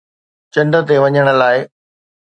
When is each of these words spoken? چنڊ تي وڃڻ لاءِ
چنڊ 0.53 0.73
تي 0.87 0.95
وڃڻ 1.03 1.25
لاءِ 1.39 1.59